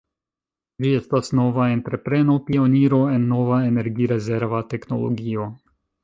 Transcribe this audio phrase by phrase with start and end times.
[0.83, 5.45] Ĝi estas nova entrepreno, pioniro en nova energi-rezerva teknologio.